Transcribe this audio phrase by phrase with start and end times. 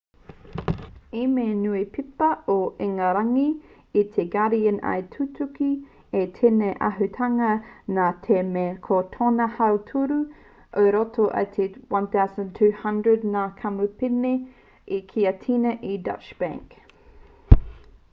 [1.17, 2.53] e mea ana te niupepa o
[2.85, 5.67] ingarangi te guardian i tutuki
[6.19, 7.49] ai tēnei āhuatanga
[7.97, 10.17] nā te mea ko tōna hautoru
[10.85, 11.67] i roto i te
[11.99, 14.33] 1200 ngā kamupene
[14.97, 16.75] i tiakina e deutsche bank